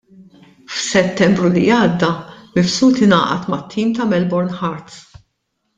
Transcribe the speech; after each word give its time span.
F'Settembru 0.75 1.51
li 1.57 1.63
għadda, 1.75 2.09
Mifsud 2.55 3.05
ingħaqad 3.09 3.47
mat-tim 3.55 3.95
ta' 4.01 4.09
Melbourne 4.15 4.61
Heart. 4.63 4.99